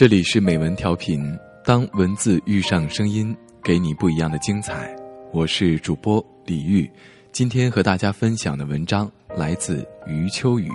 [0.00, 4.96] 这里是美文调频，当文字遇上声音，给你不一样的精彩。
[5.30, 6.90] 我是主播李玉，
[7.32, 10.70] 今天和大家分享的文章来自余秋雨。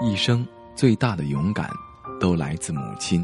[0.00, 0.42] 一生
[0.74, 1.70] 最大的勇敢，
[2.18, 3.22] 都来自母亲。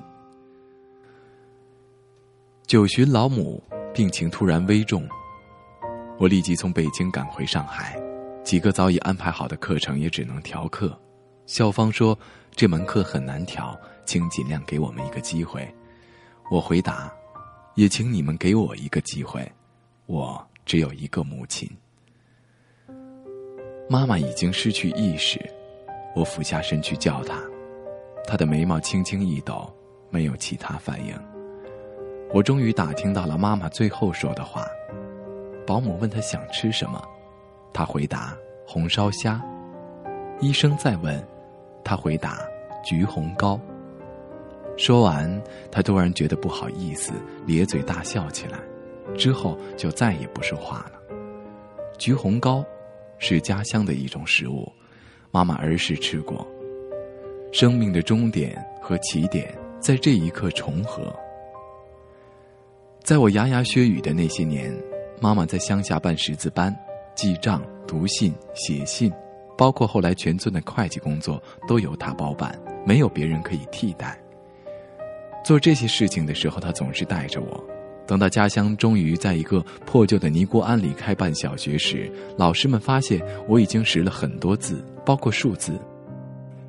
[2.67, 3.64] 九旬老母
[3.94, 5.08] 病情突然危重，
[6.19, 7.99] 我立即从北京赶回上海，
[8.44, 10.94] 几个早已安排好的课程也只能调课。
[11.47, 12.19] 校方说
[12.53, 13.79] 这门课很难调。
[14.04, 15.72] 请尽量给我们一个机会，
[16.51, 17.11] 我回答，
[17.77, 19.51] 也请你们给我一个机会。
[20.07, 21.71] 我只有一个母亲，
[23.89, 25.41] 妈妈已经失去意识，
[26.16, 27.41] 我俯下身去叫她，
[28.27, 29.73] 她的眉毛轻轻一抖，
[30.11, 31.16] 没有其他反应。
[32.35, 34.66] 我终于打听到了妈妈最后说的话。
[35.65, 37.02] 保姆问她想吃什么，
[37.73, 39.41] 她回答红烧虾。
[40.41, 41.24] 医生再问，
[41.85, 42.39] 他回答
[42.85, 43.61] 橘红糕。
[44.77, 47.13] 说完，他突然觉得不好意思，
[47.47, 48.59] 咧嘴大笑起来，
[49.16, 50.93] 之后就再也不说话了。
[51.99, 52.65] 橘红糕
[53.19, 54.71] 是家乡的一种食物，
[55.30, 56.47] 妈妈儿时吃过。
[57.52, 61.15] 生命的终点和起点在这一刻重合。
[63.05, 64.74] 在我牙牙学语的那些年，
[65.20, 66.74] 妈妈在乡下办识字班，
[67.14, 69.12] 记账、读信、写信，
[69.62, 74.20] 包括后来全村的会计工作都由他包办，没有别人可以替代。
[75.44, 77.64] 做这些事情的时候，他总是带着我。
[78.05, 85.80] 等到家乡终于在一个破旧的尼姑庵里开办小学时，老师们发现我已经识了很多字，包括数字。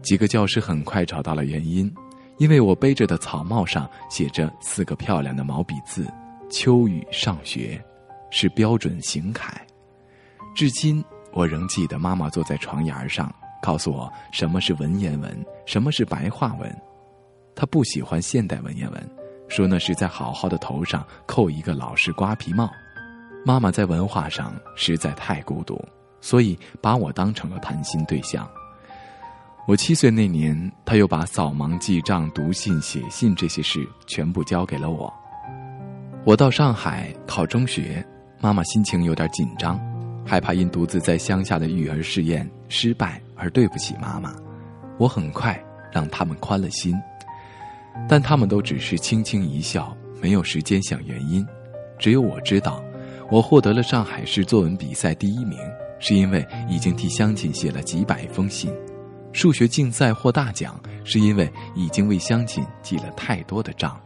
[0.03, 1.91] 几个教师很快找到了原因，
[2.37, 6.05] 因为我背着的草帽上写着四个漂亮的毛笔字
[6.47, 7.83] “秋雨上学”，
[8.29, 9.59] 是标准行楷。
[10.53, 11.03] 至今
[11.33, 16.81] 我仍记得妈妈坐在床沿上，告诉我什么是文言文，什么是白话文。
[17.55, 19.09] 她不喜欢现代文言文，
[19.47, 22.69] 说那是在好好的头上扣一个老式瓜皮帽。
[23.45, 25.83] 妈妈在文化上实在太孤独，
[26.21, 28.49] 所以把我当成了谈心对象。
[29.67, 35.13] 我七岁那年，她又把扫盲、记账、读信、写信这些事全部交给了我。
[36.25, 38.05] 我到上海考中学，
[38.39, 39.79] 妈妈心情有点紧张，
[40.25, 44.33] 害怕因独自在乡下的育儿试验失败而对不起妈妈。
[44.97, 45.61] 我很快
[45.91, 46.95] 让他们宽了心。
[48.09, 51.45] 但他们都只是轻轻一笑，没有时间想原因。
[51.99, 52.83] 只有我知道，
[53.29, 55.59] 我获得了上海市作文比赛第一名，
[55.99, 58.73] 是因为已经替乡亲写了几百封信；
[59.31, 63.99] 数学竞赛获大奖，是因为已经为乡亲记了太多的账。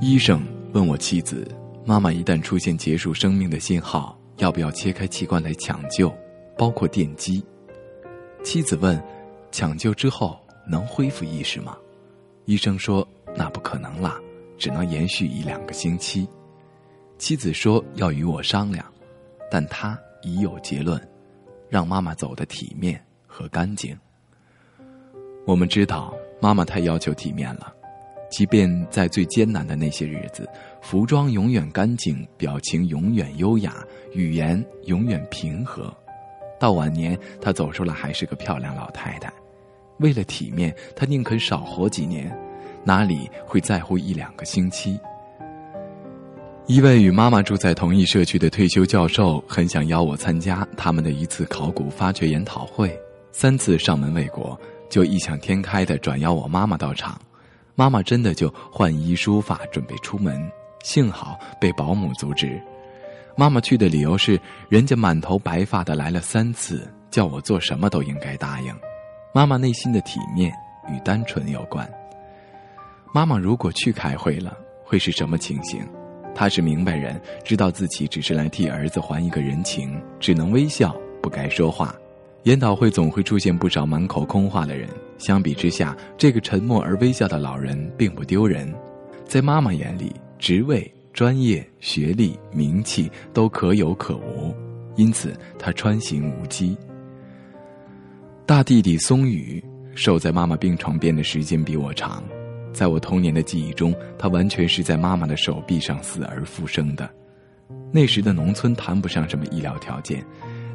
[0.00, 1.46] 医生问我妻子
[1.84, 6.12] ：“妈妈一旦出现结束生命的信号，要不要切开器官来抢救，
[6.56, 7.44] 包括电击？”
[8.42, 9.02] 妻子问
[9.50, 11.76] ：“抢救之后能恢复意识吗？”
[12.46, 14.20] 医生说：“那不可能啦，
[14.58, 16.28] 只能延续一两个星期。”
[17.16, 18.84] 妻子说：“要与我商量。”
[19.50, 21.00] 但他已有结论，
[21.68, 23.96] 让妈妈走得体面和干净。
[25.46, 27.72] 我们知道，妈妈太要求体面了，
[28.36, 30.44] 即便在最艰难的那些日子，
[30.82, 33.76] 服装永远干净，表情永远优雅，
[34.12, 35.94] 语言永远平和。
[36.58, 39.32] 到晚年，她走出来还是个漂亮老太太。
[39.98, 42.36] 为了体面，她宁肯少活几年，
[42.82, 44.98] 哪里会在乎一两个星期？
[46.66, 52.98] 一位与妈妈住在同一社区的退休教授很想邀我参加他们的一次考古发掘研讨会，
[53.30, 57.16] 三次上门未果，就异想天开的转邀我妈妈到场。
[57.74, 60.50] 妈妈真的就换衣梳发准备出门，
[60.82, 62.60] 幸好被保姆阻止。
[63.36, 68.72] 妈妈去的理由是，人家满头白发的来了三次，叫我做什么都应该答应。
[69.34, 70.52] 妈妈内心的体面
[70.88, 71.88] 与单纯有关。
[73.12, 75.84] 妈妈如果去开会了，会是什么情形？
[76.32, 81.92] 她是明白人，知道自己只是来替儿子还一个人情，只能微笑，不该说话。
[82.44, 88.72] 研讨会总会出现不少满口空话的人，相比之下，这个沉默而微笑的老人并不丢人。
[89.26, 94.54] 在妈妈眼里，职位、专业、学历、名气都可有可无，
[94.94, 96.76] 因此她穿行无羁。
[98.44, 99.64] 大弟弟松宇
[99.94, 102.22] 守在妈妈病床边的时间比我长，
[102.74, 107.08] 在我童年的记忆中，他完全是在妈妈的手臂上死而复生的。
[107.90, 110.22] 那时的农村谈不上什么医疗条件，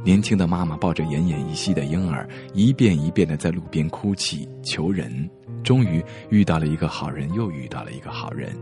[0.04, 5.30] 年轻的妈妈抱着奄奄一息的婴儿，一遍一遍的在路边哭泣求人，
[5.64, 8.56] 终于遇到了一个好人，又遇到了一个好人。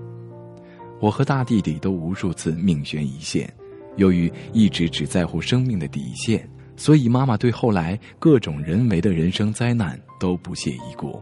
[1.00, 3.52] 我和大弟弟都无数次命悬一线，
[3.98, 6.50] 由于一直只在乎生命的底线。
[6.76, 11.20] 所以，妈妈对后来各种人为的人生灾难都不屑一顾。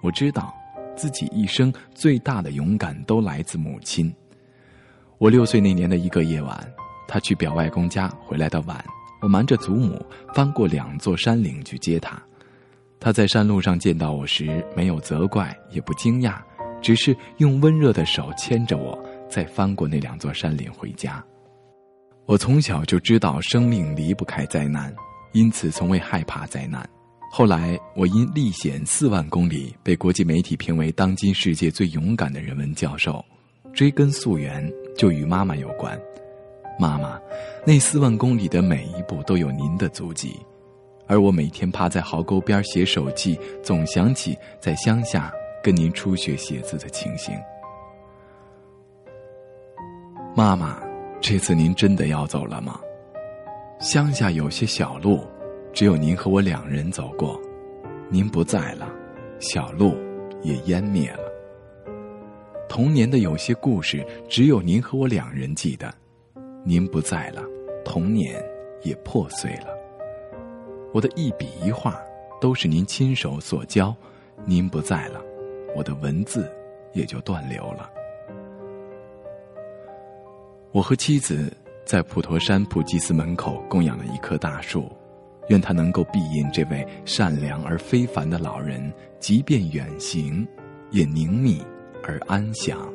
[0.00, 0.54] 我知道，
[0.96, 4.12] 自己一生最大的勇敢都来自母亲。
[5.18, 6.72] 我六岁那年的一个夜晚，
[7.08, 8.84] 他去表外公家回来的晚，
[9.20, 12.20] 我瞒着祖母翻过两座山岭去接他。
[12.98, 16.36] 他在山路上见到我时，没有责怪，也不惊讶，
[16.82, 21.24] 只是用温热的手牵着我，再翻过那两座山岭回家。
[22.26, 24.94] 我从小就知道生命离不开灾难，
[25.32, 26.86] 因此从未害怕灾难。
[27.32, 33.24] 后来我因历险四万公里被国际媒体评为当今世界最勇敢的人文教授，
[33.72, 35.98] 追根溯源就与妈妈有关。
[36.80, 37.20] 妈妈，
[37.66, 40.40] 那四万公里的每一步都有您的足迹，
[41.06, 45.30] 而我每天趴在壕沟边写手记，总想起在乡下
[45.62, 47.34] 跟您初学写字的情形。
[50.34, 50.80] 妈妈。
[51.22, 52.80] 这次您真的要走了吗？
[53.78, 55.20] 乡下有些小路，
[55.70, 57.38] 只有您和我两人走过，
[58.08, 58.90] 您不在了，
[59.38, 59.94] 小路
[60.42, 61.18] 也湮灭了。
[62.70, 65.92] 童年的有些故事，只有您和我两人记得，
[66.62, 67.42] 您不在了，
[67.84, 68.42] 童年
[68.82, 69.68] 也破碎了。
[70.92, 72.00] 我的一笔一画
[72.40, 73.94] 都是您亲手所教，
[74.44, 75.20] 您不在了，
[75.74, 76.50] 我的文字
[76.92, 77.90] 也就断流了。
[80.72, 81.52] 我和妻子
[81.84, 84.90] 在普陀山普济寺门口供养了一棵大树，
[85.48, 90.46] 愿它能够庇荫这位善良而非凡的老人，即便远行，
[90.90, 91.64] 也宁谧
[92.04, 92.92] 而安详。